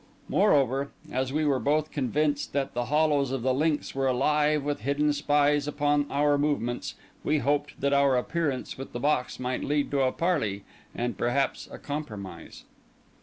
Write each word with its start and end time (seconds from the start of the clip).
Moreover, 0.29 0.89
as 1.11 1.31
we 1.31 1.45
were 1.45 1.59
both 1.59 1.91
convinced 1.91 2.53
that 2.53 2.73
the 2.73 2.85
hollows 2.85 3.29
of 3.29 3.43
the 3.43 3.53
links 3.53 3.93
were 3.93 4.07
alive 4.07 4.63
with 4.63 4.79
hidden 4.79 5.13
spies 5.13 5.67
upon 5.67 6.07
our 6.09 6.39
movements, 6.39 6.95
we 7.23 7.37
hoped 7.37 7.79
that 7.79 7.93
our 7.93 8.17
appearance 8.17 8.79
with 8.79 8.93
the 8.93 8.99
box 8.99 9.39
might 9.39 9.63
lead 9.63 9.91
to 9.91 10.01
a 10.01 10.11
parley, 10.11 10.63
and, 10.95 11.19
perhaps, 11.19 11.69
a 11.71 11.77
compromise. 11.77 12.63